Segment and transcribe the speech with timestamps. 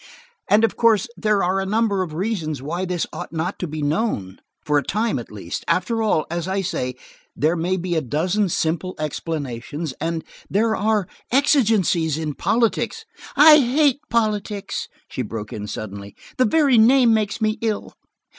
[0.49, 3.83] "And of course there are a number of reasons why this ought not to be
[3.83, 5.63] known, for a time at least.
[5.67, 6.95] After all, as I say,
[7.35, 14.87] there may be a dozen simple explanations, and–there are exigencies in politics–" "I hate politics!"
[15.07, 16.15] she broke in suddenly.
[16.37, 17.93] "The very name makes me ill.